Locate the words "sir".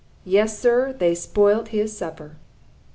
0.57-0.93